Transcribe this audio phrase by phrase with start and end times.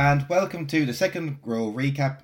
[0.00, 2.20] and welcome to the second row recap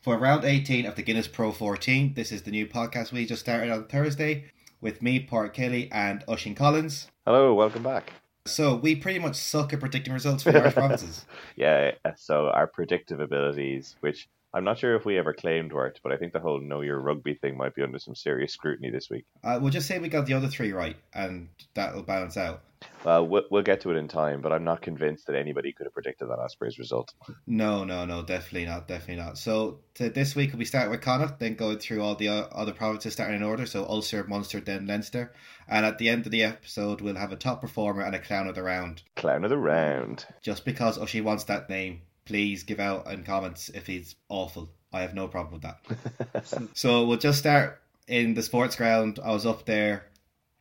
[0.00, 2.14] for round 18 of the Guinness Pro 14.
[2.14, 4.44] This is the new podcast we just started on Thursday
[4.80, 7.08] with me, Port Kelly, and Oisín Collins.
[7.26, 8.12] Hello, welcome back.
[8.44, 11.26] So we pretty much suck at predicting results for Irish provinces.
[11.56, 16.12] Yeah, so our predictive abilities, which I'm not sure if we ever claimed worked, but
[16.12, 19.10] I think the whole know your rugby thing might be under some serious scrutiny this
[19.10, 19.26] week.
[19.44, 22.62] Uh, we'll just say we got the other three right, and that'll balance out.
[23.04, 25.84] Well, well, we'll get to it in time, but I'm not convinced that anybody could
[25.84, 27.12] have predicted that Ospreys result.
[27.46, 29.36] No, no, no, definitely not, definitely not.
[29.36, 32.72] So to this week we start with Connacht, then go through all the uh, other
[32.72, 33.66] provinces starting in order.
[33.66, 35.34] So Ulster, Munster, then Leinster,
[35.68, 38.46] and at the end of the episode we'll have a top performer and a clown
[38.46, 39.02] of the round.
[39.16, 40.24] Clown of the round.
[40.40, 44.70] Just because Ushi wants that name, please give out in comments if he's awful.
[44.92, 46.68] I have no problem with that.
[46.74, 49.18] so we'll just start in the sports ground.
[49.24, 50.06] I was up there.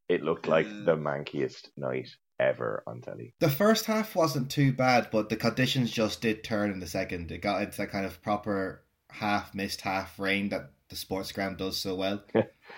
[0.08, 3.34] It looked like uh, the mankiest night ever on telly.
[3.40, 7.32] The first half wasn't too bad, but the conditions just did turn in the second.
[7.32, 11.58] It got into that kind of proper half mist, half rain that the sports ground
[11.58, 12.24] does so well.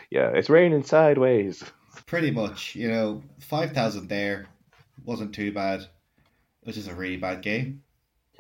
[0.10, 1.64] yeah, it's raining sideways.
[2.06, 4.48] Pretty much, you know, 5,000 there
[5.04, 5.82] wasn't too bad.
[5.82, 7.82] It was just a really bad game.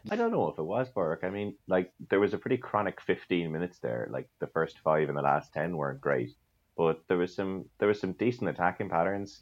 [0.10, 1.24] I don't know if it was Burke.
[1.24, 4.08] I mean, like there was a pretty chronic 15 minutes there.
[4.12, 6.36] Like the first five and the last 10 weren't great,
[6.76, 9.42] but there was some there was some decent attacking patterns.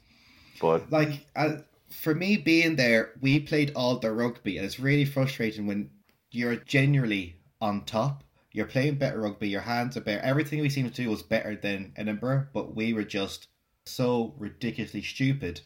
[0.60, 1.58] But like uh,
[1.90, 5.90] for me being there, we played all the rugby, and it's really frustrating when
[6.30, 8.24] you're genuinely on top.
[8.52, 9.48] You're playing better rugby.
[9.48, 10.22] Your hands are better.
[10.22, 13.48] Everything we seemed to do was better than Edinburgh, but we were just
[13.84, 15.60] so ridiculously stupid.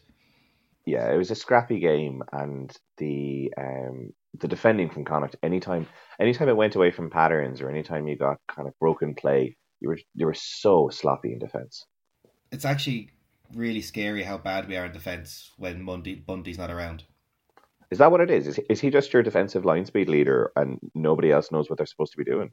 [0.85, 5.87] Yeah, it was a scrappy game, and the um, the defending from Connacht anytime
[6.19, 9.89] anytime it went away from patterns or anytime you got kind of broken play, you
[9.89, 11.85] were you were so sloppy in defence.
[12.51, 13.11] It's actually
[13.53, 17.03] really scary how bad we are in defence when Mundy, Bundee's not around.
[17.89, 18.47] Is that what it is?
[18.47, 18.59] is?
[18.69, 22.13] Is he just your defensive line speed leader and nobody else knows what they're supposed
[22.13, 22.51] to be doing?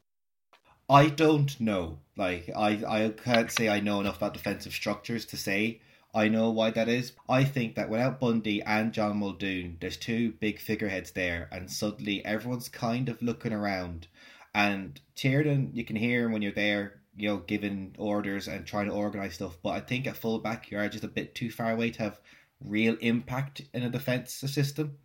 [0.91, 1.99] I don't know.
[2.17, 5.81] Like I, I can't say I know enough about defensive structures to say
[6.19, 7.13] I know why that is.
[7.29, 12.25] I think that without Bundee and John Muldoon, there's two big figureheads there, and suddenly
[12.25, 14.09] everyone's kind of looking around.
[14.53, 18.87] And Tiernan, you can hear him when you're there, you know, giving orders and trying
[18.87, 19.59] to organise stuff.
[19.63, 22.21] But I think at fullback, you are just a bit too far away to have
[22.65, 24.99] real impact in a defence system.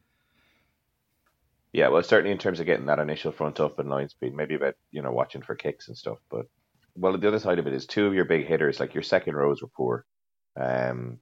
[1.73, 4.55] Yeah, well, certainly in terms of getting that initial front up and line speed, maybe
[4.55, 6.17] about you know watching for kicks and stuff.
[6.31, 6.47] But
[6.95, 9.35] well, the other side of it is two of your big hitters, like your second
[9.35, 10.07] rows, were poor.
[10.55, 11.19] Um,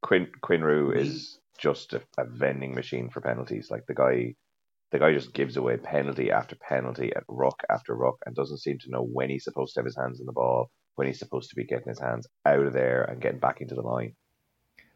[0.00, 3.70] Quinn Quinru is just a, a, vending machine for penalties.
[3.70, 4.34] Like the guy,
[4.90, 8.78] the guy just gives away penalty after penalty at ruck after ruck, and doesn't seem
[8.80, 11.50] to know when he's supposed to have his hands on the ball, when he's supposed
[11.50, 14.14] to be getting his hands out of there and getting back into the line.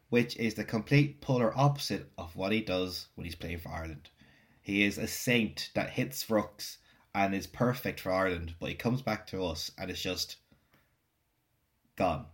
[0.09, 4.09] Which is the complete polar opposite of what he does when he's playing for Ireland.
[4.61, 6.77] He is a saint that hits rucks
[7.13, 10.37] and is perfect for Ireland, but he comes back to us and it's just
[11.95, 12.27] gone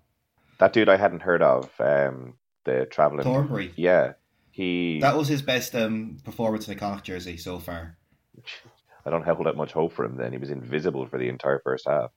[0.59, 3.73] that dude I hadn't heard of, um, the traveling Thornbury.
[3.75, 4.13] Yeah,
[4.51, 4.99] he.
[4.99, 7.97] That was his best um, performance in a Connacht jersey so far.
[9.05, 10.17] I don't hold that much hope for him.
[10.17, 12.11] Then he was invisible for the entire first half.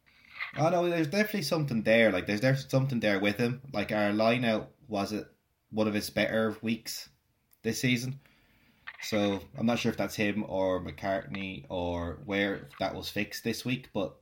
[0.57, 2.13] Oh no, there's definitely something there.
[2.13, 3.61] Like there's there's something there with him.
[3.73, 5.27] Like our line out was it
[5.71, 7.09] one of his better weeks
[7.63, 8.21] this season.
[9.03, 13.65] So I'm not sure if that's him or McCartney or where that was fixed this
[13.65, 14.17] week, but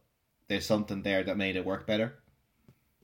[0.48, 2.19] there's something there that made it work better.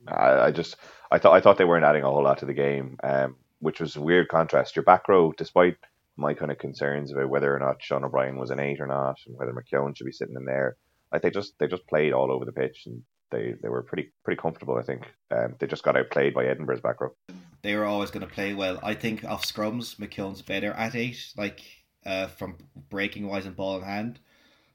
[0.07, 0.75] I, just
[1.11, 3.79] I thought I thought they weren't adding a whole lot to the game, um, which
[3.79, 4.75] was a weird contrast.
[4.75, 5.77] Your back row, despite
[6.17, 9.17] my kind of concerns about whether or not Sean O'Brien was an eight or not,
[9.27, 10.77] and whether McKeon should be sitting in there,
[11.11, 14.11] like they just they just played all over the pitch and they, they were pretty
[14.23, 14.77] pretty comfortable.
[14.77, 17.15] I think um, they just got outplayed by Edinburgh's back row.
[17.61, 18.79] They were always going to play well.
[18.83, 21.61] I think off scrums, McKeon's better at eight, like
[22.05, 22.57] uh, from
[22.89, 24.19] breaking wise and ball in hand.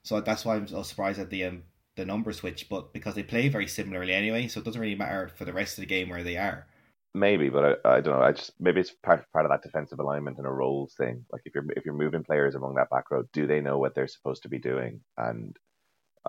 [0.03, 1.63] So that's why I'm surprised at the um,
[1.97, 5.29] the number switch, but because they play very similarly anyway, so it doesn't really matter
[5.35, 6.67] for the rest of the game where they are.
[7.13, 8.23] Maybe, but I, I don't know.
[8.23, 11.25] I just maybe it's part part of that defensive alignment and a roles thing.
[11.31, 13.95] Like if you're if you're moving players along that back row, do they know what
[13.95, 15.01] they're supposed to be doing?
[15.17, 15.57] And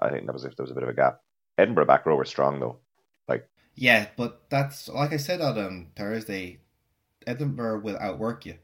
[0.00, 1.20] I think that was if there was a bit of a gap.
[1.59, 2.79] Edinburgh back row were strong though.
[3.29, 6.61] Like yeah, but that's like I said on um, Thursday.
[7.26, 8.55] Edinburgh will outwork you,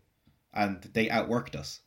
[0.54, 1.80] and they outworked us.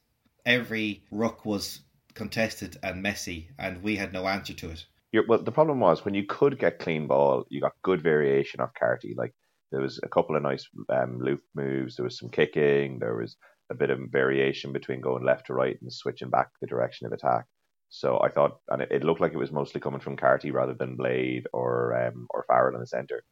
[0.46, 1.80] Every ruck was
[2.14, 6.04] contested and messy, and we had no answer to it you're, well, the problem was
[6.04, 9.16] when you could get clean ball, you got good variation off Carty.
[9.18, 9.34] Like
[9.72, 11.96] there was a couple of nice um, loop moves.
[11.96, 13.00] There was some kicking.
[13.00, 13.38] There was
[13.70, 17.14] a bit of variation between going left to right and switching back the direction of
[17.14, 17.46] attack.
[17.90, 20.74] So I thought, and it, it looked like it was mostly coming from Carty rather
[20.74, 23.24] than Blade or um, or Farrell in the centre.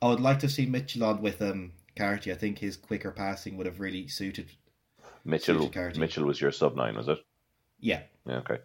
[0.00, 2.32] I would like to see Mitchell on with um Carty.
[2.32, 4.50] I think his quicker passing would have really suited.
[5.24, 5.70] Mitchell.
[5.70, 7.18] Suited Mitchell was your sub nine, was it?
[7.80, 8.02] Yeah.
[8.24, 8.38] Yeah.
[8.38, 8.58] Okay.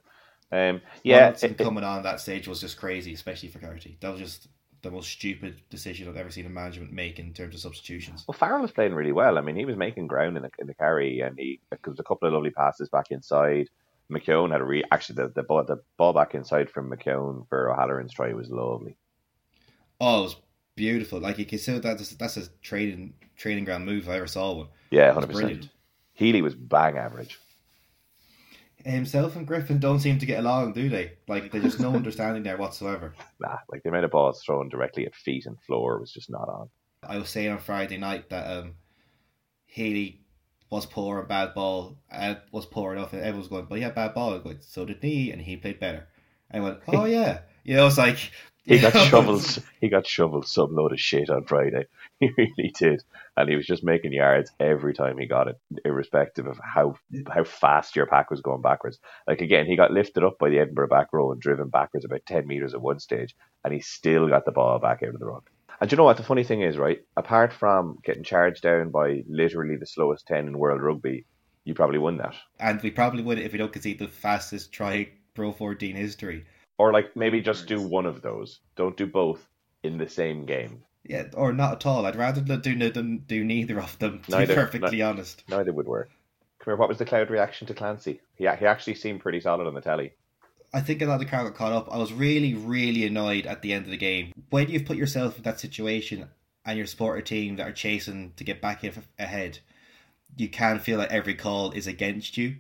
[0.53, 3.97] Um, yeah, it- it- coming on that stage was just crazy, especially for Carty.
[4.01, 4.47] That was just
[4.83, 8.25] the most stupid decision I've ever seen a management make in terms of substitutions.
[8.27, 9.38] Well, Farrell was playing really well.
[9.38, 12.03] I mean, he was making ground in the, in the carry, and he because a
[12.03, 13.69] couple of lovely passes back inside.
[14.11, 17.71] McKeon had a re actually the, the ball the ball back inside from McKeon for
[17.71, 18.95] O'Halloran's try was lovely.
[20.01, 20.35] Oh, it was
[20.75, 21.19] beautiful.
[21.19, 24.27] Like you can see that that's, that's a training training ground move if I ever
[24.27, 24.67] saw one.
[24.91, 25.69] Yeah, hundred percent.
[26.13, 27.39] Healy was bang average.
[28.85, 31.13] Himself and Griffin don't seem to get along, do they?
[31.27, 33.13] Like there's just no understanding there whatsoever.
[33.39, 36.50] Nah, like the amount of balls thrown directly at feet and floor was just not
[36.50, 36.69] on.
[37.07, 38.75] I was saying on Friday night that um,
[39.65, 40.21] Haley
[40.69, 43.83] was poor and bad ball, Ed was poor enough, and everyone was going, but he
[43.83, 44.38] had bad ball.
[44.39, 46.07] Going, so did he, and he played better.
[46.50, 48.31] And I went, oh yeah, you know, it's like
[48.65, 49.60] He got shovels.
[49.81, 51.86] He got shoveled some load of shit on Friday.
[52.19, 53.04] He really did,
[53.36, 56.95] and he was just making yards every time he got it, irrespective of how
[57.30, 58.98] how fast your pack was going backwards.
[59.27, 62.25] Like again, he got lifted up by the Edinburgh back row and driven backwards about
[62.25, 65.25] ten meters at one stage, and he still got the ball back out of the
[65.25, 65.42] run.
[65.81, 67.01] And do you know what the funny thing is, right?
[67.18, 71.25] Apart from getting charged down by literally the slowest ten in world rugby,
[71.65, 72.36] you probably won that.
[72.57, 76.45] And we probably would if we don't concede the fastest try Pro 14 history.
[76.77, 78.59] Or like maybe just do one of those.
[78.75, 79.47] Don't do both
[79.83, 80.83] in the same game.
[81.03, 82.05] Yeah, or not at all.
[82.05, 84.21] I'd rather not do than do neither of them.
[84.23, 84.53] To Neither.
[84.53, 86.09] be perfectly honest, Neither would work.
[86.59, 88.21] Come here, what was the crowd reaction to Clancy?
[88.35, 90.13] He, he actually seemed pretty solid on the telly.
[90.73, 91.89] I think a lot of the crowd got caught up.
[91.91, 95.37] I was really, really annoyed at the end of the game when you've put yourself
[95.37, 96.29] in that situation
[96.65, 98.83] and your supporter team that are chasing to get back
[99.19, 99.59] ahead.
[100.35, 102.55] You can feel like every call is against you,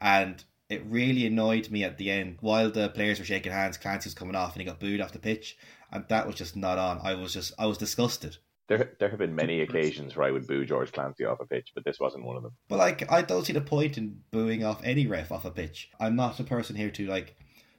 [0.00, 2.38] and it really annoyed me at the end.
[2.40, 5.12] While the players were shaking hands, Clancy was coming off and he got booed off
[5.12, 5.56] the pitch,
[5.90, 7.00] and that was just not on.
[7.02, 8.36] I was just, I was disgusted.
[8.68, 11.72] There, there have been many occasions where I would boo George Clancy off a pitch,
[11.74, 12.52] but this wasn't one of them.
[12.68, 15.90] But like, I don't see the point in booing off any ref off a pitch.
[15.98, 17.34] I'm not a person here to like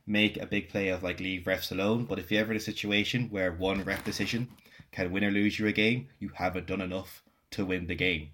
[0.08, 2.06] make a big play of like leave refs alone.
[2.06, 4.50] But if you're ever in a situation where one ref decision
[4.92, 7.22] can win or lose you a game, you haven't done enough
[7.52, 8.30] to win the game.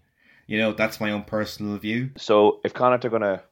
[0.48, 2.12] You know, that's my own personal view.
[2.16, 3.44] So if Connacht are going to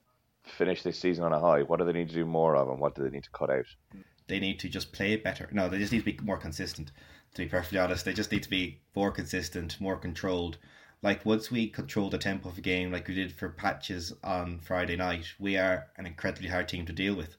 [0.43, 2.79] finish this season on a high, what do they need to do more of, and
[2.79, 3.65] what do they need to cut out?
[4.27, 5.49] They need to just play better.
[5.51, 6.91] No, they just need to be more consistent.
[7.33, 10.57] To be perfectly honest, they just need to be more consistent, more controlled.
[11.01, 14.59] Like once we control the tempo of a game, like we did for patches on
[14.59, 17.35] Friday night, we are an incredibly hard team to deal with.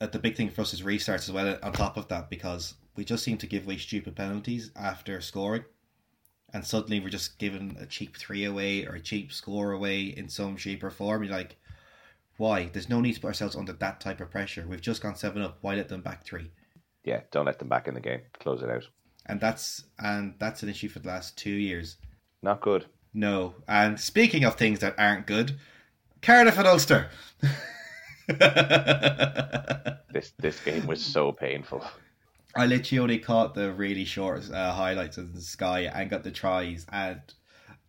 [0.00, 1.58] Uh, the big thing for us is restarts as well.
[1.62, 5.64] On top of that, because we just seem to give away stupid penalties after scoring,
[6.52, 10.28] and suddenly we're just giving a cheap three away or a cheap score away in
[10.28, 11.22] some shape or form.
[11.22, 11.56] You're like,
[12.36, 12.70] why?
[12.72, 14.64] There's no need to put ourselves under that type of pressure.
[14.68, 15.58] We've just gone seven up.
[15.60, 16.50] Why let them back three?
[17.04, 18.22] Yeah, don't let them back in the game.
[18.40, 18.86] Close it out.
[19.26, 21.96] And that's and that's an issue for the last two years.
[22.42, 22.86] Not good.
[23.12, 23.54] No.
[23.68, 25.58] And speaking of things that aren't good,
[26.22, 27.08] Cardiff and Ulster.
[30.14, 31.84] This this game was so painful.
[32.56, 36.30] I literally only caught the really short uh, highlights of the Sky and got the
[36.30, 36.86] tries.
[36.92, 37.20] And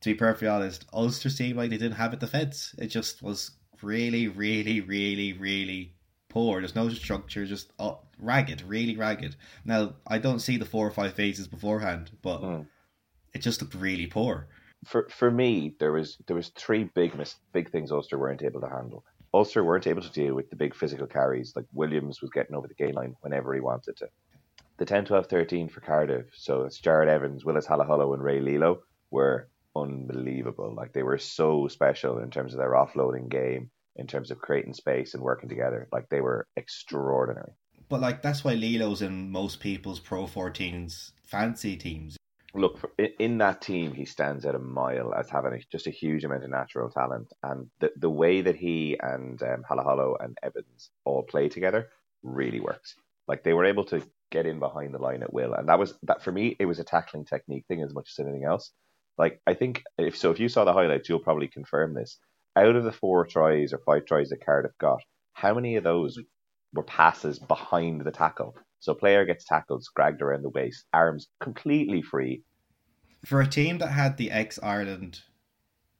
[0.01, 2.73] to be perfectly honest, Ulster seemed like they didn't have a defence.
[2.79, 3.51] It just was
[3.83, 5.93] really, really, really, really
[6.29, 6.61] poor.
[6.61, 9.35] There's no structure, just uh, ragged, really ragged.
[9.63, 12.67] Now, I don't see the four or five phases beforehand, but Mm.
[13.33, 14.47] it just looked really poor.
[14.85, 18.61] For for me, there was there was three big mis- big things Ulster weren't able
[18.61, 19.03] to handle.
[19.33, 21.55] Ulster weren't able to deal with the big physical carries.
[21.55, 24.07] Like Williams was getting over the gain line whenever he wanted to.
[24.77, 28.81] The 10, 12, 13 for Cardiff, so it's Jarrod Evans, Willis Halaholo, and Rey Lee-Lo
[29.09, 30.73] were unbelievable.
[30.73, 34.73] Like they were so special in terms of their offloading game, in terms of creating
[34.73, 35.87] space and working together.
[35.91, 37.53] Like they were extraordinary.
[37.89, 42.17] But like that's why Lee-Lo's in most people's Pro 14s fancy teams.
[42.53, 42.89] look for,
[43.19, 46.43] in, that team he stands out a mile as having a, just a huge amount
[46.43, 51.21] of natural talent and the the way that he and um, Halaholo and Evans all
[51.23, 51.89] play together
[52.23, 52.95] really works
[53.27, 54.01] like they were able to
[54.31, 56.79] get in behind the line at will and that was that for me it was
[56.79, 58.71] a tackling technique thing as much as anything else
[59.17, 62.19] like I think if so if you saw the highlights you'll probably confirm this
[62.55, 65.01] out of the four tries or five tries that Cardiff got
[65.33, 66.17] how many of those
[66.73, 68.55] were passes behind the tackle
[68.85, 72.43] so player gets tackled, scragged around the waist, arms completely free.
[73.25, 75.21] For a team that had the ex Ireland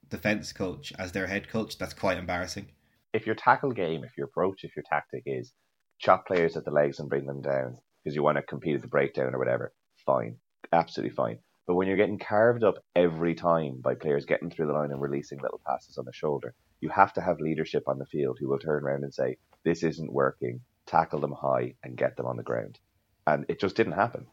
[0.08, 2.68] defence coach as their head coach, that's quite embarrassing.
[3.12, 5.52] If your tackle game, if your approach, if your tactic is
[5.98, 8.84] chop players at the legs and bring them down because you want to compete at
[8.84, 9.74] the breakdown or whatever,
[10.06, 10.38] fine,
[10.72, 11.40] absolutely fine.
[11.68, 15.02] But when you're getting carved up every time by players getting through the line and
[15.02, 18.48] releasing little passes on the shoulder, you have to have leadership on the field who
[18.50, 22.38] will turn around and say, "This isn't working." Tackle them high and get them on
[22.38, 22.80] the ground.
[23.26, 24.28] And it just didn't happen.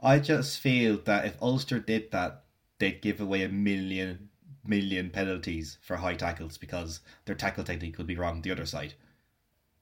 [0.00, 2.44] I just feel that if Ulster did that,
[2.78, 4.28] they'd give away a million
[4.64, 8.94] million penalties for high tackles because their tackle technique would be wrong the other side.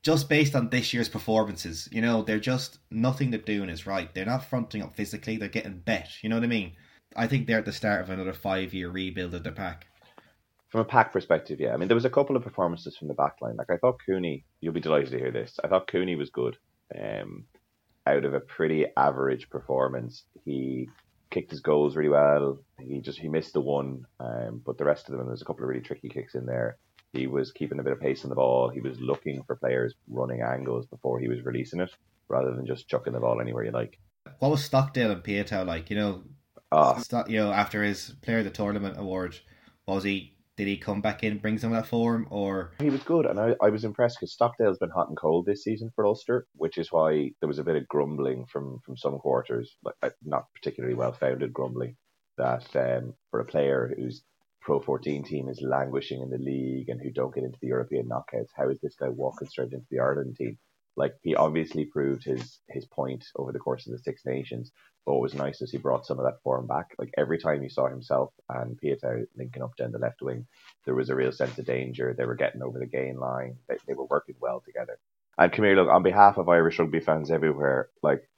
[0.03, 4.15] just based on this year's performances, you know, they're just nothing they're doing is right.
[4.15, 6.11] They're not fronting up physically, they're getting bet.
[6.23, 6.77] You know what I mean?
[7.17, 9.87] I think they're at the start of another five year rebuild of the pack.
[10.69, 11.73] From a pack perspective, yeah.
[11.73, 13.57] I mean, there was a couple of performances from the back line.
[13.57, 15.59] Like, I thought Cooney, you'll be delighted to hear this.
[15.63, 16.57] I thought Cooney was good.
[16.97, 17.45] Um,
[18.07, 20.89] out of a pretty average performance, he
[21.31, 22.59] kicked his goals really well.
[22.81, 25.65] He just he missed the one, um, but the rest of them, there's a couple
[25.65, 26.79] of really tricky kicks in there.
[27.13, 28.69] He was keeping a bit of pace on the ball.
[28.69, 31.91] He was looking for players running angles before he was releasing it,
[32.29, 33.99] rather than just chucking the ball anywhere you like.
[34.39, 35.91] What was Stockdale and Piutau like?
[35.91, 36.23] You know,
[36.73, 39.39] Ah, Stock, you know, after his Player of the Tournament award,
[39.87, 40.33] was he?
[40.57, 43.39] Did he come back in, bring some of that form, or he was good, and
[43.39, 46.79] I, I was impressed because Stockdale's been hot and cold this season for Ulster, which
[46.79, 50.47] is why there was a bit of grumbling from from some quarters, like uh, not
[50.55, 51.97] particularly well founded grumbling,
[52.39, 54.23] that um, for a player whose
[54.63, 58.09] Pro 14 team is languishing in the league and who don't get into the European
[58.09, 60.59] knockouts, how is this guy walking straight into the Ireland team?
[60.97, 64.73] Like he obviously proved his his point over the course of the Six Nations,
[65.05, 66.95] but what was nice is he brought some of that form back.
[66.99, 70.47] Like every time you saw himself and Piutau linking up down the left wing,
[70.85, 72.15] there was a real sense of danger.
[72.17, 73.57] They were getting over the gain line.
[73.69, 74.99] They, they were working well together.
[75.39, 78.29] And come here, look, on behalf of Irish rugby fans everywhere, like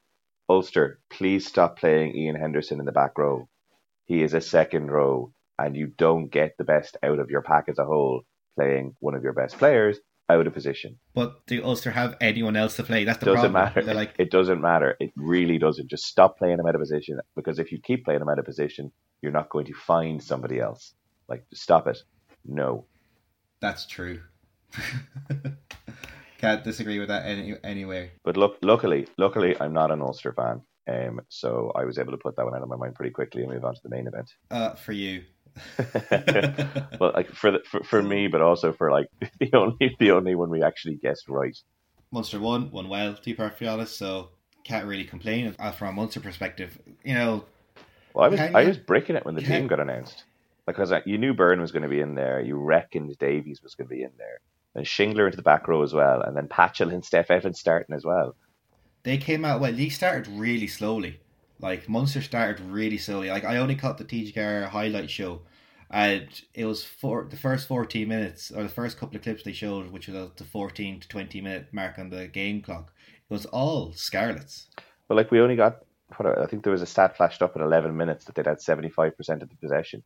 [0.48, 3.48] Ulster, please stop playing Iain Henderson in the back row.
[4.06, 7.68] He is a second row, and you don't get the best out of your pack
[7.68, 8.22] as a whole
[8.56, 9.98] playing one of your best players
[10.30, 10.98] out of position.
[11.14, 13.04] but do Ulster have anyone else to play?
[13.04, 13.64] That's the doesn't problem.
[13.74, 13.82] matter.
[13.82, 14.96] They're like, it doesn't matter.
[15.00, 15.88] It really doesn't.
[15.88, 18.44] Just stop playing them out of position because if you keep playing them out of
[18.44, 18.92] position,
[19.22, 20.94] you're not going to find somebody else.
[21.28, 21.98] Like, stop it.
[22.44, 22.84] No.
[23.60, 24.20] that's true.
[26.38, 28.12] Can't disagree with that any anyway.
[28.22, 30.62] But look, luckily, luckily, I'm not an Ulster fan.
[30.88, 33.42] Um, so I was able to put that one out of my mind pretty quickly
[33.42, 34.30] and move on to the main event.
[34.50, 35.24] Uh, for you.
[37.00, 39.08] well, like for, the, for for me, but also for like
[39.40, 41.56] the only the only one we actually guessed right.
[42.10, 44.30] Munster won, won well, to be perfectly honest, so
[44.64, 46.78] can't really complain uh, from a Munster perspective.
[47.04, 47.44] You know,
[48.14, 50.24] Well, I was I was breaking it when the team got announced
[50.66, 53.88] because you knew Beirne was going to be in there, you reckoned Davies was going
[53.88, 54.40] to be in there,
[54.74, 57.94] and Shingler into the back row as well, and then Patchell and Steff Evans starting
[57.94, 58.36] as well.
[59.02, 59.72] they came out well.
[59.72, 61.20] League started really slowly.
[61.60, 63.28] Like Munster started really slowly.
[63.30, 65.42] Like I only caught the TGR highlight show,
[65.90, 69.52] and it was for the first fourteen minutes or the first couple of clips they
[69.52, 72.92] showed, which was the fourteen to twenty minute mark on the game clock.
[73.28, 74.68] It was all Scarlets.
[75.08, 75.84] But like we only got,
[76.20, 79.42] I think there was a stat flashed up in 11 minutes that they'd had 75%
[79.42, 80.02] of the possession.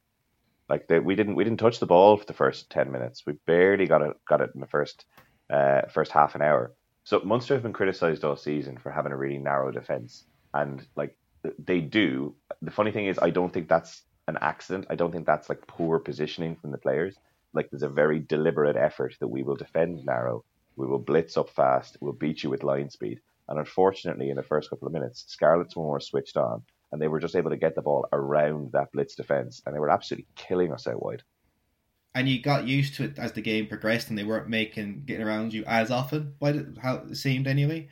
[0.68, 3.24] Like they, we didn't we didn't touch the ball for the first 10 minutes.
[3.26, 5.04] We barely got it got it in the first
[5.52, 6.72] uh, first half an hour.
[7.04, 11.16] So Munster have been criticised all season for having a really narrow defence, and like
[11.58, 12.34] they do.
[12.62, 14.86] The funny thing is, I don't think that's an accident.
[14.90, 17.16] I don't think that's like poor positioning from the players.
[17.52, 20.44] Like there's a very deliberate effort that we will defend narrow,
[20.76, 23.20] we will blitz up fast, we'll beat you with line speed.
[23.48, 27.08] And unfortunately, in the first couple of minutes, Scarlets were more switched on, and they
[27.08, 30.26] were just able to get the ball around that blitz defence, and they were absolutely
[30.36, 31.22] killing us out wide.
[32.14, 35.26] and you got used to it as the game progressed, and they weren't making getting
[35.26, 36.34] around you as often.
[36.38, 37.88] By how it seemed anyway.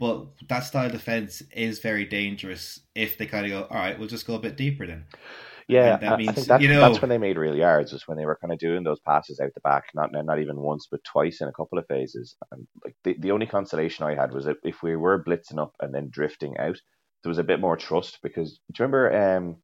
[0.00, 3.98] But that style of defense is very dangerous if they kind of go, all right,
[3.98, 5.06] we'll just go a bit deeper then.
[5.66, 7.56] Yeah, And that I- I means, think that's, you know- that's when they made real
[7.56, 7.92] yards.
[7.92, 10.56] Was when they were kind of doing those passes out the back, not not even
[10.60, 12.36] once, but twice in a couple of phases.
[12.52, 15.74] And like the, the only consolation I had was that if we were blitzing up
[15.80, 16.80] and then drifting out,
[17.22, 18.20] there was a bit more trust.
[18.22, 19.56] Because do you remember um,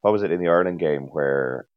[0.00, 1.68] what was it in the Ireland game where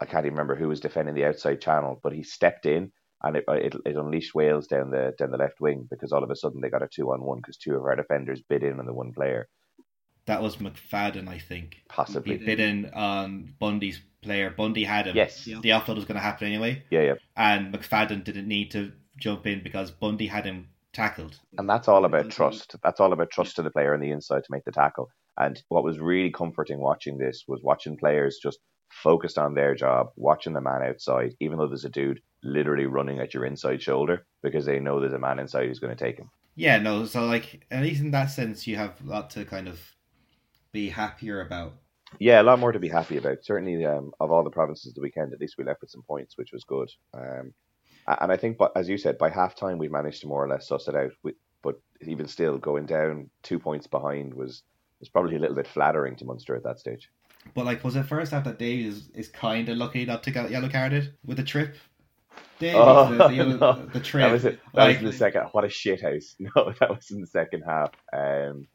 [0.00, 3.36] I can't even remember who was defending the outside channel, but he stepped in and
[3.36, 6.36] it, it, it unleashed Wales down the down the left wing because all of a
[6.36, 8.86] sudden they got a two on one because two of our defenders bid in on
[8.86, 9.48] the one player,
[10.26, 11.74] That was McFadden, I think.
[11.74, 12.36] He possibly.
[12.38, 14.50] bid in on Bundee's player.
[14.50, 15.16] Bundee had him.
[15.16, 15.46] Yes.
[15.46, 15.60] Yeah.
[15.60, 17.14] The offload was going to happen anyway, Yeah, yeah.
[17.36, 21.38] and McFadden didn't need to jump in because Bundee had him tackled.
[21.58, 22.76] And that's all about trust.
[22.82, 25.08] That's all about trust to the player on the inside to make the tackle.
[25.38, 28.58] And what was really comforting watching this was watching players just
[28.90, 33.20] focused on their job, watching the man outside, even though there's a dude literally running
[33.20, 36.18] at your inside shoulder because they know there's a man inside who's going to take
[36.18, 36.30] him.
[36.54, 37.06] Yeah, no.
[37.06, 39.80] So like, at least in that sense, you have a lot to kind of
[40.72, 41.74] be happier about.
[42.18, 43.42] Yeah, a lot more to be happy about.
[43.42, 46.36] Certainly, um, of all the provinces the weekend, at least we left with some points,
[46.36, 46.90] which was good.
[47.14, 47.54] Um,
[48.06, 50.48] and I think, but as you said, by half time we managed to more or
[50.48, 51.12] less suss it out.
[51.22, 51.32] We,
[51.62, 54.62] but even still, going down two points behind was
[55.00, 57.08] was probably a little bit flattering to Munster at that stage.
[57.54, 60.30] But like, was it first half that Davies is, is kind of lucky not to
[60.30, 61.76] get yellow carded with the trip?
[62.62, 63.86] Davies, Oh, the, the, no.
[63.92, 64.24] the trip.
[64.26, 64.60] That was it.
[64.74, 65.42] That Like- was in the second.
[65.52, 66.34] What a shit house!
[66.40, 67.90] No, that was in the second half.
[68.12, 68.66] Um,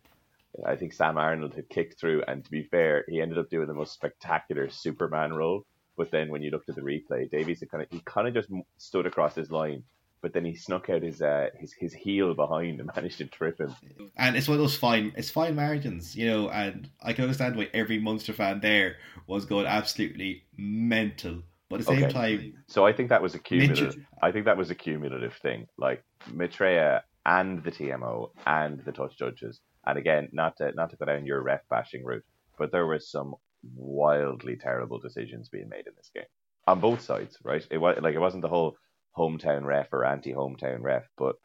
[0.66, 3.68] I think Sam Arnold had kicked through, and to be fair, he ended up doing
[3.68, 5.66] the most spectacular Superman role.
[5.98, 8.34] But then when you looked at the replay, Davies had kind of he kind of
[8.34, 9.84] just stood across his line
[10.20, 13.60] but then he snuck out his uh, his his heel behind and managed to trip
[13.60, 13.76] him.
[14.18, 16.50] And it's one of those fine, it's fine margins, you know.
[16.50, 18.96] And I can understand why every monster fan there
[19.28, 21.44] was going absolutely mental.
[21.70, 22.14] But at the same Okay.
[22.14, 23.88] time, So I think that was a cumulative.
[23.88, 25.68] Mitchell- I think that was a cumulative thing.
[25.78, 29.60] Like Mitrea and the TMO and the touch judges.
[29.86, 32.26] And again, not to not to go down your ref bashing route,
[32.58, 33.36] but there were some
[33.76, 36.26] wildly terrible decisions being made in this game
[36.68, 37.38] on both sides.
[37.44, 37.66] Right?
[37.70, 38.78] It was like it wasn't the whole
[39.18, 41.36] hometown ref or anti-hometown ref, but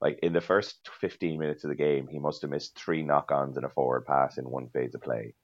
[0.00, 3.56] like in the first 15 minutes of the game, he must have missed three knock-ons
[3.56, 5.34] and a forward pass in one phase of play.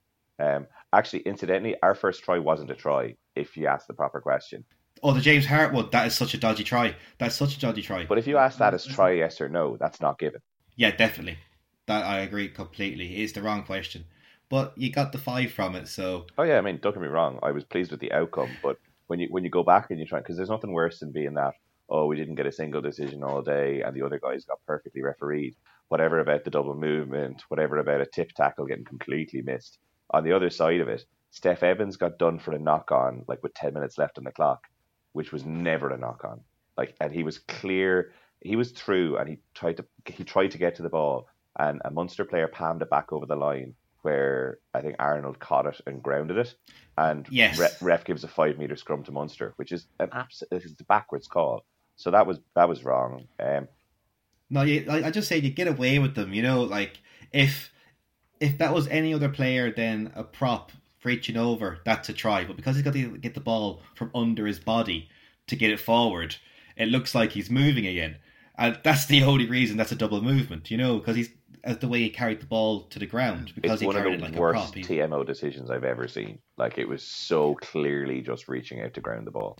[0.42, 3.14] Um, actually, incidentally, our first try wasn't a try.
[3.36, 4.64] If you ask the proper question,
[5.02, 6.96] oh, the James Hartwood, that is such a dodgy try.
[7.18, 8.06] That's such a dodgy try.
[8.06, 10.40] But if you ask that as try yes or no, that's not given.
[10.76, 11.38] Yeah, definitely.
[11.86, 13.22] That I agree completely.
[13.22, 14.04] It's the wrong question.
[14.48, 17.08] But you got the five from it, so Oh yeah, I mean, don't get me
[17.08, 17.38] wrong.
[17.42, 20.06] I was pleased with the outcome, but when you when you go back and you
[20.06, 21.54] try, because there's nothing worse than being that.
[21.88, 25.02] Oh, we didn't get a single decision all day, and the other guys got perfectly
[25.02, 25.54] refereed.
[25.88, 29.78] Whatever about the double movement, whatever about a tip tackle getting completely missed.
[30.12, 33.42] On the other side of it, Steff Evans got done for a knock on, like
[33.42, 34.66] with ten minutes left on the clock,
[35.12, 36.40] which was never a knock on.
[36.76, 40.58] Like, and he was clear, he was through, and he tried to he tried to
[40.58, 41.28] get to the ball,
[41.58, 45.66] and a Munster player palmed it back over the line, where I think Arnold caught
[45.66, 46.54] it and grounded it,
[46.98, 47.58] and Yes.
[47.58, 50.74] ref, ref gives a five meter scrum to Munster, which is an abs- it is
[50.74, 51.64] the backwards call.
[51.96, 53.28] So that was that was wrong.
[53.40, 53.68] Um,
[54.50, 56.34] no, you, I, I just say you get away with them.
[56.34, 57.00] You know, like
[57.32, 57.72] if
[58.42, 60.72] if that was any other player than a prop
[61.04, 62.44] reaching over, that's a try.
[62.44, 65.08] But because he's got to get the ball from under his body
[65.46, 66.36] to get it forward,
[66.76, 68.16] it looks like he's moving again,
[68.56, 70.70] and that's the only reason that's a double movement.
[70.70, 71.30] You know, because he's
[71.64, 74.02] as the way he carried the ball to the ground because it's he one of
[74.02, 74.74] carried the it like a worst prop.
[74.74, 76.38] He- TMO decisions I've ever seen.
[76.58, 79.58] Like it was so clearly just reaching out to ground the ball.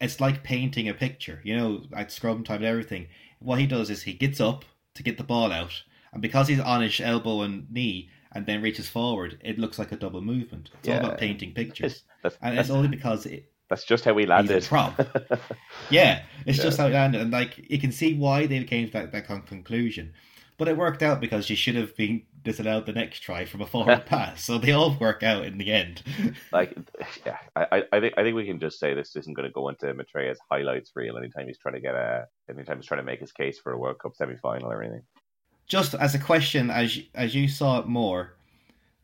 [0.00, 3.06] it's like painting a picture, you know, at scrum time and everything.
[3.38, 6.60] What he does is he gets up to get the ball out, and because he's
[6.60, 10.70] on his elbow and knee and then reaches forward, it looks like a double movement.
[10.80, 14.04] It's all about painting pictures, It's, that's, and that's, it's only because it, that's just
[14.04, 14.62] how we landed.
[14.64, 14.98] a prop.
[15.90, 16.64] yeah, it's Yeah.
[16.64, 19.26] just how it landed, and like you can see why they came to that, that
[19.46, 20.12] conclusion.
[20.58, 23.66] But it worked out because you should have been disallowed the next try from a
[23.66, 26.02] forward pass, so they all work out in the end.
[26.52, 26.76] like
[27.26, 29.52] yeah, I, I- I think I think we can just say this isn't going to
[29.52, 33.04] go into Mitrea's highlights reel anytime he's trying to get a anytime he's trying to
[33.06, 35.02] make his case for a World Cup semi final or anything.
[35.66, 38.34] Just as a question, as you- as you saw it more,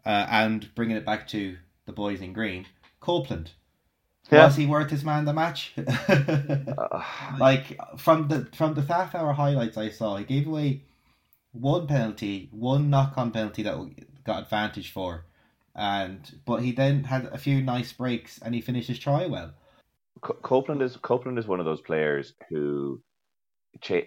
[0.05, 2.67] uh, and bringing it back to the boys in green,
[3.01, 3.53] Copeland.
[4.31, 4.45] Yeah.
[4.45, 5.73] Was he worth his man the match?
[7.39, 10.83] Like from the from the half hour highlights I saw, he gave away
[11.53, 13.95] one penalty, one knock on penalty that we
[14.25, 15.25] got advantage for,
[15.75, 19.53] and but he then had a few nice breaks and he finished his try well.
[20.21, 23.01] Copeland is Copeland is one of those players who,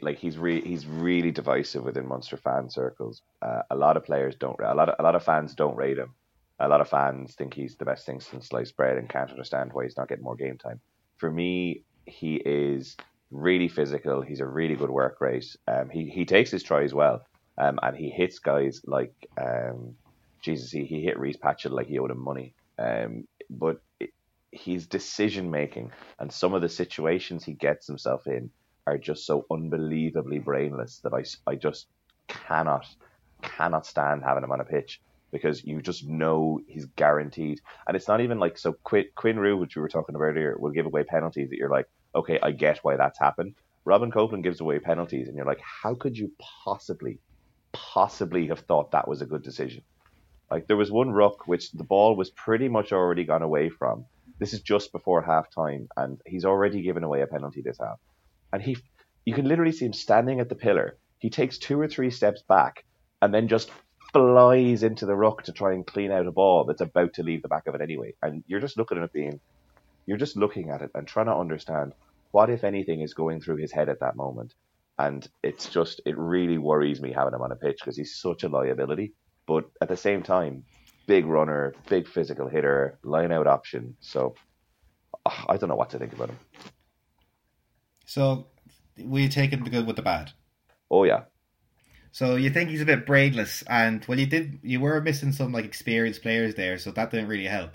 [0.01, 3.21] like he's re- he's really divisive within Munster fan circles.
[3.41, 4.59] Uh, a lot of players don't.
[4.59, 6.13] A lot of a lot of fans don't rate him.
[6.59, 9.71] A lot of fans think he's the best thing since sliced bread and can't understand
[9.73, 10.79] why he's not getting more game time.
[11.17, 12.95] For me, he is
[13.31, 14.21] really physical.
[14.21, 15.55] He's a really good work rate.
[15.67, 17.21] Um, he he takes his tries well,
[17.57, 19.95] um, and he hits guys like um,
[20.43, 20.71] Jesus.
[20.71, 22.53] He, he hit Rhys Patchell like he owed him money.
[22.77, 24.11] Um, but it,
[24.51, 28.51] his decision making and some of the situations he gets himself in
[28.87, 31.87] are just so unbelievably brainless that I, I just
[32.27, 32.87] cannot
[33.41, 37.59] cannot stand having him on a pitch because you just know he's guaranteed.
[37.87, 40.57] And it's not even like so Quinn, Quinn Roux, which we were talking about earlier,
[40.59, 43.55] will give away penalties that you're like, okay, I get why that's happened.
[43.85, 46.31] Robin Copeland gives away penalties, and you're like, how could you
[46.63, 47.17] possibly,
[47.71, 49.81] possibly have thought that was a good decision?
[50.51, 54.05] Like there was one ruck which the ball was pretty much already gone away from.
[54.37, 57.99] This is just before half time, and he's already given away a penalty this half.
[58.53, 58.77] And he,
[59.25, 60.97] you can literally see him standing at the pillar.
[61.19, 62.83] He takes two or three steps back,
[63.21, 63.71] and then just
[64.11, 67.41] flies into the ruck to try and clean out a ball that's about to leave
[67.41, 68.13] the back of it anyway.
[68.21, 69.39] And you're just looking at it being,
[70.05, 71.93] you're just looking at it and trying to understand
[72.31, 74.53] what, if anything, is going through his head at that moment.
[74.99, 78.43] And it's just, it really worries me having him on a pitch because he's such
[78.43, 79.13] a liability.
[79.47, 80.63] But at the same time,
[81.07, 83.95] big runner, big physical hitter, line out option.
[84.01, 84.35] So
[85.25, 86.39] ah, I don't know what to think about him.
[88.11, 88.47] So
[88.97, 90.33] we taking the good with the bad.
[90.89, 91.23] Oh yeah,
[92.11, 95.53] So you think he's a bit brainless, and well, you did you were missing some
[95.53, 97.71] like experienced players there, so that didn't really help.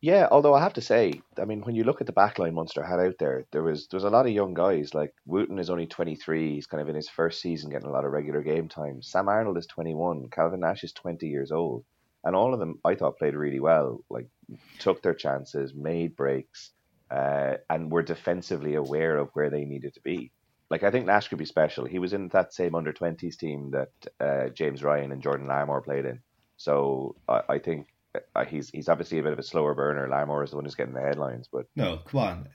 [0.00, 2.82] Yeah, although I have to say, I mean, when you look at the backline Munster
[2.82, 4.94] had out there, there was there was a lot of young guys.
[4.94, 7.92] Like Wootton is only twenty three; he's kind of in his first season, getting a
[7.92, 9.02] lot of regular game time.
[9.02, 10.30] Sam Arnold is twenty one.
[10.30, 11.84] Calvin Nash is twenty years old,
[12.24, 14.00] and all of them I thought played really well.
[14.08, 14.28] Like
[14.78, 16.72] took their chances, made breaks,
[17.10, 20.32] uh, and were defensively aware of where they needed to be.
[20.70, 21.84] like I think Nash could be special.
[21.84, 23.90] He was in that same under twenties team that
[24.20, 26.20] uh, James Ryan and Jordan Larmour played in.
[26.56, 27.88] So I, I think
[28.34, 30.08] uh, he's he's obviously a bit of a slower burner.
[30.08, 32.48] Larmour is the one who's getting the headlines, but no, come on.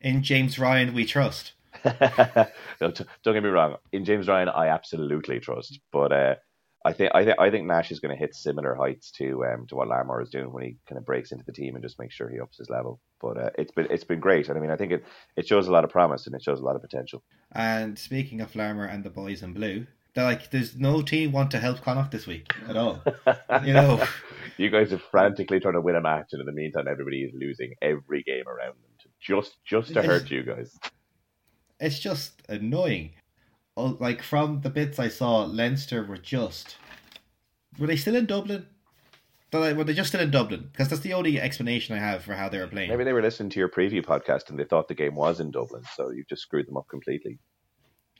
[0.00, 1.52] In James Ryan, we trust.
[1.84, 3.76] no, t- don't get me wrong.
[3.92, 6.34] In James Ryan, I absolutely trust, but uh,
[6.84, 9.66] I think I think I think Nash is going to hit similar heights to um,
[9.66, 11.98] to what Larmour is doing when he kind of breaks into the team and just
[11.98, 13.00] makes sure he ups his level.
[13.20, 15.04] But uh, it's been it's been great, and I mean I think it
[15.36, 17.24] it shows a lot of promise and it shows a lot of potential.
[17.52, 21.50] And speaking of Larmour and the boys in blue, they're like there's no team want
[21.50, 23.02] to help Connacht this week at all.
[23.64, 24.04] you know,
[24.56, 27.32] you guys are frantically trying to win a match, and in the meantime, everybody is
[27.34, 30.78] losing every game around them to, just just to hurt you guys.
[31.80, 33.12] It's just annoying.
[33.78, 36.76] Oh, like from the bits I saw, Leinster were just
[37.78, 38.66] were they still in Dublin?
[39.52, 40.68] Were they just still in Dublin?
[40.72, 42.90] Because that's the only explanation I have for how they were playing.
[42.90, 45.52] Maybe they were listening to your preview podcast and they thought the game was in
[45.52, 47.38] Dublin, so you just screwed them up completely.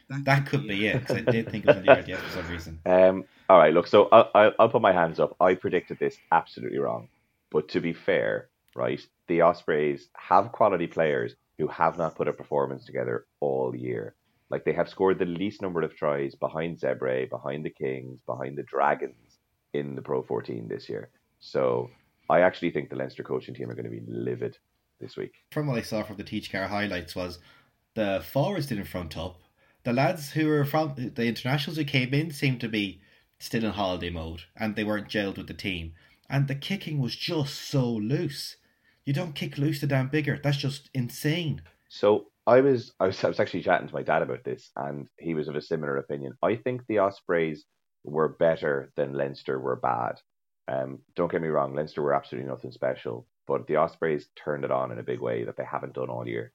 [0.08, 2.30] That, that could be it, because I did think it was in the RDS for
[2.30, 2.80] some reason.
[2.86, 5.36] Um, all right, look, so I'll, I'll put my hands up.
[5.40, 7.08] I predicted this absolutely wrong.
[7.50, 12.32] But to be fair, right, the Ospreys have quality players who have not put a
[12.32, 14.14] performance together all year.
[14.50, 18.56] Like they have scored the least number of tries behind Zebre, behind the Kings, behind
[18.56, 19.38] the Dragons
[19.74, 21.10] in the Pro 14 this year.
[21.40, 21.90] So
[22.30, 24.58] I actually think the Leinster coaching team are going to be livid
[25.00, 25.32] this week.
[25.52, 27.38] From what I saw from the Teach Car highlights was
[27.94, 29.40] the forwards didn't front up.
[29.84, 33.00] The lads who were from the internationals who came in seemed to be
[33.38, 35.92] still in holiday mode and they weren't gelled with the team.
[36.28, 38.56] And the kicking was just so loose.
[39.04, 40.42] You don't kick loose to Dan Biggar.
[40.42, 41.62] That's just insane.
[41.88, 45.06] So I was, I was I was actually chatting to my dad about this, and
[45.18, 46.32] he was of a similar opinion.
[46.42, 47.66] I think the Ospreys
[48.04, 50.14] were better than Leinster were bad.
[50.66, 54.70] Um, don't get me wrong, Leinster were absolutely nothing special, but the Ospreys turned it
[54.70, 56.52] on in a big way that they haven't done all year.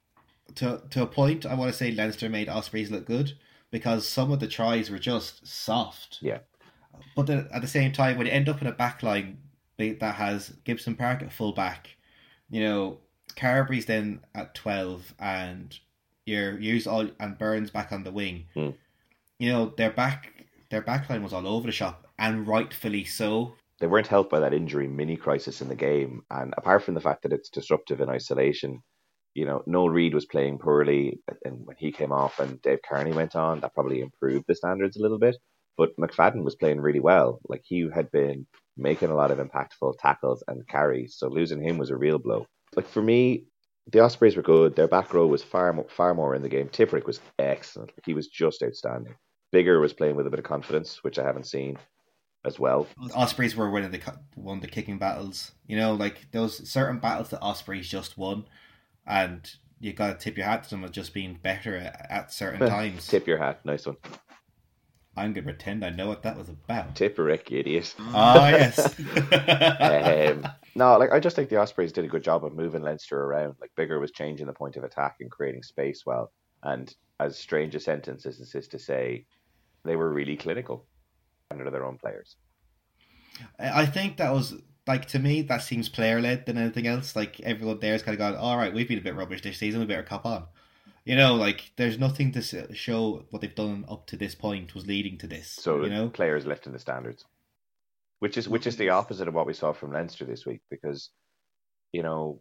[0.56, 3.34] To to a point, I want to say Leinster made Ospreys look good
[3.70, 6.18] because some of the tries were just soft.
[6.22, 6.40] Yeah.
[7.16, 9.36] But then at the same time, when you end up in a backline
[9.78, 11.90] that has Gibson Park at full back,
[12.50, 13.00] you know,
[13.36, 15.78] Carbery's then at twelve, and
[16.26, 18.46] you're use all and Burns back on the wing.
[18.56, 18.76] Mm.
[19.40, 23.54] You know, their back their backline was all over the shop, and rightfully so.
[23.80, 27.02] They weren't helped by that injury mini crisis in the game, and apart from the
[27.02, 28.82] fact that it's disruptive in isolation,
[29.34, 33.12] you know, Noel Reid was playing poorly, and when he came off and Dave Kearney
[33.12, 35.36] went on, that probably improved the standards a little bit.
[35.76, 37.40] But McFadden was playing really well.
[37.50, 38.46] Like he had been
[38.78, 42.46] making a lot of impactful tackles and carries, so losing him was a real blow.
[42.76, 43.46] Like for me,
[43.92, 44.76] the Ospreys were good.
[44.76, 46.70] Their back row was far more, far more in the game.
[46.70, 47.92] Tipuric was excellent.
[48.06, 49.16] He was just outstanding.
[49.54, 51.78] Biggar was playing with a bit of confidence, which I haven't seen
[52.46, 52.88] as well.
[53.14, 54.02] Ospreys were winning the
[54.36, 55.52] won the kicking battles.
[55.68, 58.46] You know, like those certain battles that Ospreys just won,
[59.06, 62.34] and you got to tip your hat to them as just being better at, at
[62.34, 63.08] certain times.
[63.08, 63.98] tip your hat, nice one.
[65.16, 66.96] I'm going to pretend I know what that was about.
[66.96, 67.94] Tipuric, idiot.
[68.00, 68.98] Ah, yes.
[69.00, 73.22] um, no, like I just think the Ospreys did a good job of moving Leinster
[73.22, 73.56] around.
[73.62, 76.32] Like Biggar was changing the point of attack and creating space well.
[76.64, 79.26] And as strange a sentence as this is to say,
[79.86, 80.88] they were really clinical
[81.52, 82.36] under their own players.
[83.60, 84.56] I think that was
[84.88, 87.16] like to me that seems player led than anything else.
[87.16, 89.80] Like everyone there's kind of gone, all right, we've been a bit rubbish this season.
[89.80, 90.46] We better cop on.
[91.06, 94.88] You know, like there's nothing to show what they've done up to this point was
[94.88, 95.50] leading to this.
[95.50, 97.26] So you know, players lifting the standards,
[98.20, 100.62] which is which is the opposite of what we saw from Leinster this week.
[100.70, 101.10] Because
[101.92, 102.40] you know,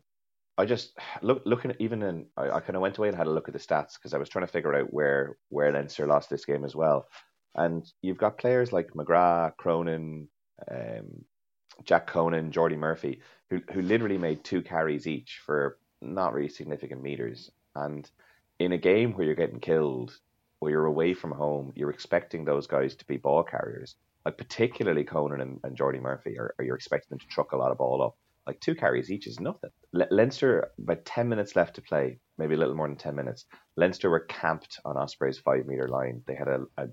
[0.57, 3.27] I just look looking at even in I, I kind of went away and had
[3.27, 6.07] a look at the stats because I was trying to figure out where where Leinster
[6.07, 7.09] lost this game as well.
[7.57, 10.29] And you've got players like McGrath, Cronin,
[10.71, 11.25] um,
[11.85, 17.03] Jack Conan, Jordi Murphy, who who literally made two carries each for not really significant
[17.03, 17.51] meters.
[17.75, 18.09] And
[18.65, 20.19] in a game where you're getting killed,
[20.59, 23.97] where you're away from home, you're expecting those guys to be ball carriers.
[24.25, 27.57] Like particularly Conan and, and Jordi Murphy, or, or you're expecting them to truck a
[27.57, 28.17] lot of ball up.
[28.47, 29.71] Like two carries each is nothing.
[29.93, 33.45] Le- Leinster, about 10 minutes left to play, maybe a little more than 10 minutes.
[33.77, 36.23] Leinster were camped on Osprey's five metre line.
[36.27, 36.89] They had a, a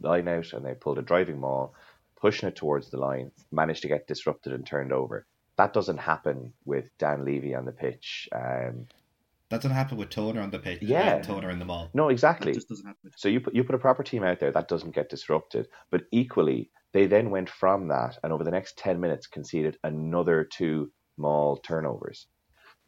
[0.00, 1.74] line out and they pulled a driving maul,
[2.20, 5.26] pushing it towards the line, managed to get disrupted and turned over.
[5.56, 8.28] That doesn't happen with Dan Leavy on the pitch.
[8.34, 8.86] Um,
[9.52, 10.80] that doesn't happen with Toner on the pitch.
[10.80, 11.90] Yeah, Toner in the maul.
[11.92, 12.52] No, exactly.
[12.52, 13.10] That just doesn't happen.
[13.18, 16.04] So you put you put a proper team out there that doesn't get disrupted, but
[16.10, 20.90] equally they then went from that and over the next ten minutes conceded another two
[21.18, 22.28] maul turnovers.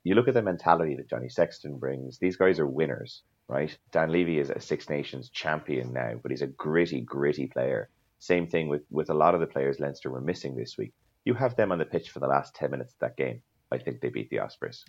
[0.04, 2.18] You look at the mentality that Johnny Sexton brings.
[2.18, 3.76] These guys are winners, right?
[3.92, 7.90] Dan Leavy is a Six Nations champion now, but he's a gritty, gritty player.
[8.20, 10.94] Same thing with with a lot of the players Leinster were missing this week.
[11.26, 13.42] You have them on the pitch for the last ten minutes of that game.
[13.70, 14.82] I think they beat the Ospreys.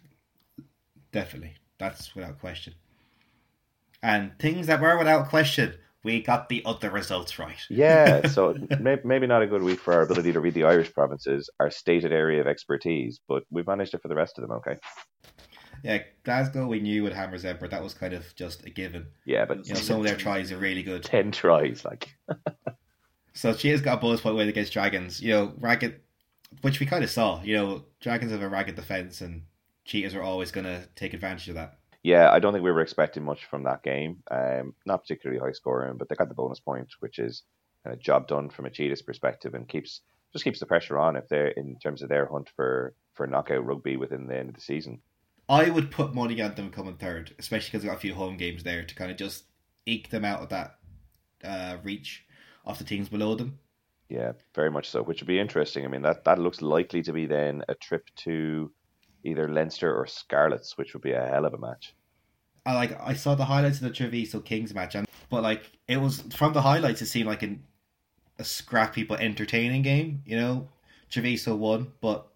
[1.12, 1.56] Definitely.
[1.78, 2.76] That's without question.
[4.02, 7.58] And things that were without question, we got the other results right.
[7.70, 10.94] Yeah, so maybe, maybe not a good week for our ability to read the Irish
[10.94, 14.52] provinces, our stated area of expertise, but we've managed it for the rest of them,
[14.52, 14.78] okay?
[15.84, 19.08] Yeah, Glasgow we knew with Hammer Zebre, that was kind of just a given.
[19.26, 21.04] Yeah, but You know, some of their tries are really good.
[21.04, 22.16] 10 tries, like.
[23.36, 25.22] So she has got a bonus point win against Dragons.
[25.22, 26.00] You know, ragged,
[26.62, 27.44] which we kind of saw.
[27.44, 29.44] You know, Dragons have a ragged defense, and
[29.86, 31.78] Cheetahs are always going to take advantage of that.
[32.04, 34.22] Yeah, I don't think we were expecting much from that game.
[34.30, 37.44] Um, not particularly high scoring, but they got the bonus point, which is
[37.84, 40.02] kind of job done from a Cheetah's perspective, and keeps
[40.34, 43.66] just keeps the pressure on if they're in terms of their hunt for for knockout
[43.66, 45.02] rugby within the end of the season.
[45.48, 48.38] I would put money on them coming third, especially because they've got a few home
[48.38, 49.46] games there to kind of just
[49.86, 50.76] eke them out of that
[51.44, 52.26] uh, reach
[52.66, 53.60] of the teams below them.
[54.10, 55.86] Yeah, very much so, which would be interesting.
[55.86, 58.72] I mean, that, that looks likely to be then a trip to
[59.26, 61.94] either Leinster or Scarlets, which would be a hell of a match.
[62.66, 65.98] I like I saw the highlights of the Treviso Kings match, and but like it
[65.98, 67.64] was from the highlights, it seemed like an,
[68.40, 70.24] a scrappy but entertaining game.
[70.26, 70.70] You know,
[71.10, 72.28] Treviso won, but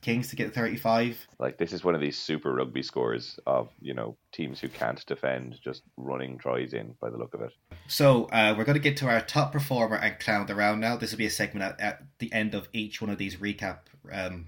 [0.00, 1.26] Kings to get thirty five.
[1.40, 5.04] Like this is one of these super rugby scores of you know teams who can't
[5.06, 7.52] defend, just running tries in by the look of it.
[7.88, 10.96] So uh, we're going to get to our top performer and clown the round now.
[10.96, 13.78] This will be a segment at, at the end of each one of these recap
[14.12, 14.46] um,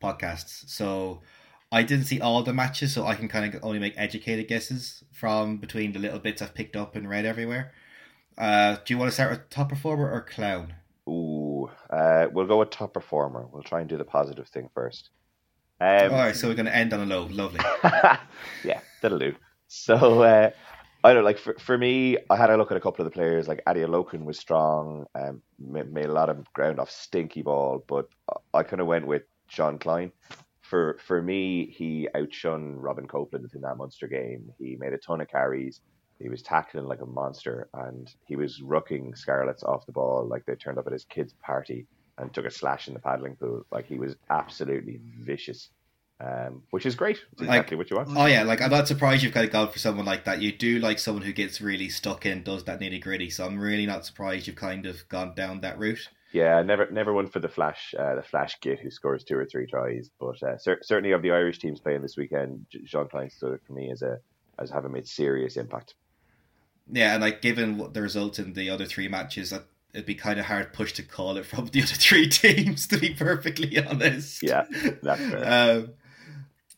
[0.00, 0.68] podcasts.
[0.68, 1.20] So
[1.72, 5.04] I didn't see all the matches, so I can kind of only make educated guesses
[5.12, 7.72] from between the little bits I've picked up and read everywhere.
[8.36, 10.74] Uh, do you want to start with top performer or clown?
[11.08, 13.46] Ooh, uh, we'll go with top performer.
[13.52, 15.10] We'll try and do the positive thing first.
[15.80, 17.26] Um, all right, so we're going to end on a low.
[17.26, 17.60] Lovely.
[18.64, 19.34] yeah, that'll do.
[19.68, 20.50] So uh,
[21.02, 22.18] I don't like for, for me.
[22.28, 23.48] I had a look at a couple of the players.
[23.48, 27.82] Like Adi Loken was strong, um, made, made a lot of ground off stinky ball,
[27.86, 28.08] but
[28.52, 30.12] I kind of went with Jean Kleyn.
[30.62, 34.50] for for me, he outshone Robin Copeland in that Munster game.
[34.58, 35.80] He made a ton of carries.
[36.20, 40.44] He was tackling like a monster, and he was rucking Scarlets off the ball like
[40.46, 41.86] they turned up at his kid's party
[42.18, 43.64] and took a slash in the paddling pool.
[43.72, 45.70] Like he was absolutely vicious.
[46.22, 47.16] Um, which is great.
[47.32, 48.10] It's exactly like, what you want.
[48.14, 50.42] Oh yeah, like I'm not surprised you've kind of gone for someone like that.
[50.42, 53.30] You do like someone who gets really stuck in, does that nitty gritty.
[53.30, 56.10] So I'm really not surprised you've kind of gone down that route.
[56.32, 59.46] Yeah, never never one for the Flash, uh, the Flash Git who scores two or
[59.46, 60.10] three tries.
[60.20, 63.72] But uh, cer- certainly of the Irish teams playing this weekend, Jean Kleyn stood for
[63.72, 64.18] me as a
[64.58, 65.94] as having made serious impact.
[66.92, 69.52] Yeah, and like given what the results in the other three matches,
[69.92, 72.86] it'd be kind of hard push to call it from the other three teams.
[72.88, 74.42] To be perfectly honest.
[74.42, 74.66] Yeah,
[75.02, 75.78] that's fair.
[75.78, 75.90] um,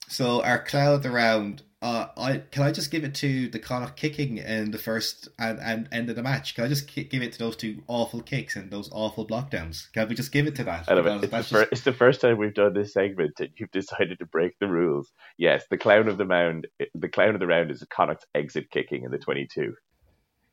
[0.08, 4.38] so our cloud around uh, I can I just give it to the Connacht kicking
[4.38, 6.54] in the first and, and end of the match?
[6.54, 9.90] Can I just give it to those two awful kicks and those awful blockdowns?
[9.92, 10.88] Can we just give it to that?
[10.88, 10.94] I.
[10.94, 11.72] It's the, just...
[11.72, 15.10] it's the, first time we've done this segment and you've decided to break the rules.
[15.38, 19.02] Yes, the clown of the mound, the clown of the round is Connacht's exit kicking
[19.02, 19.74] in the twenty-two.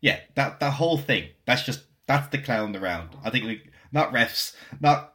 [0.02, 1.30] Yeah, that that whole thing.
[1.46, 3.10] That's just that's the clown of the round.
[3.24, 3.62] I think we
[3.92, 5.14] not refs, not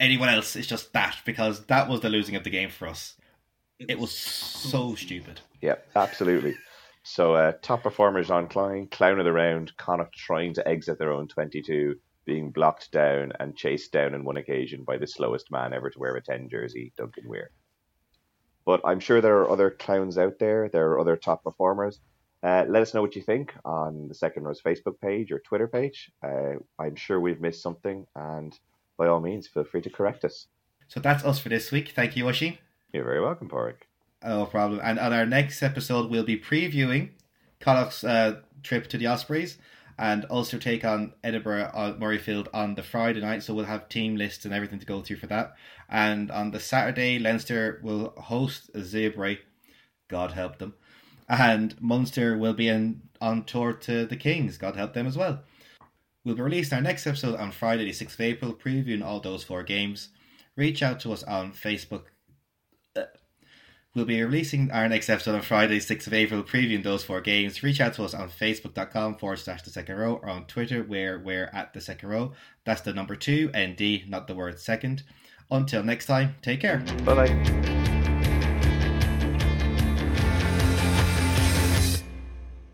[0.00, 0.56] anyone else.
[0.56, 3.14] It's just that because that was the losing of the game for us.
[3.78, 5.40] It was so stupid.
[5.60, 6.56] Yeah, absolutely.
[7.04, 11.12] So uh, top performers on Kleyn, clown of the round, Connacht trying to exit their
[11.12, 15.72] own 22, being blocked down and chased down on one occasion by the slowest man
[15.72, 17.50] ever to wear a 10 jersey, Duncan Weir.
[18.66, 20.68] But I'm sure there are other clowns out there.
[20.68, 22.00] There are other top performers.
[22.42, 25.66] Uh, let us know what you think on the Second Row's Facebook page or Twitter
[25.66, 26.10] page.
[26.22, 28.56] Uh, I'm sure we've missed something, and
[28.96, 30.46] by all means, feel free to correct us.
[30.88, 31.92] So that's us for this week.
[31.96, 32.58] Thank you, Oisín.
[32.92, 33.82] You're very welcome, Porrick.
[34.24, 34.80] No problem.
[34.82, 37.10] And on our next episode, we'll be previewing
[37.60, 39.58] Connacht's uh, trip to the Ospreys
[39.98, 43.42] and Ulster take on Edinburgh on Murrayfield on the Friday night.
[43.42, 45.54] So we'll have team lists and everything to go through for that.
[45.88, 49.38] And on the Saturday, Leinster will host a Zebre.
[50.08, 50.74] God help them.
[51.28, 54.56] And Munster will be in, on tour to the Kings.
[54.56, 55.42] God help them as well.
[56.24, 59.44] We'll be releasing our next episode on Friday, the 6th of April, previewing all those
[59.44, 60.08] four games.
[60.56, 62.04] Reach out to us on Facebook
[63.94, 67.62] We'll be releasing our next episode on Friday, 6th of April, previewing those four games.
[67.62, 71.18] Reach out to us on facebook.com forward slash the second row or on Twitter where
[71.18, 72.32] we're at the second row.
[72.64, 75.02] That's the number two, ND, not the word second.
[75.50, 76.78] Until next time, take care.
[77.04, 77.94] Bye bye.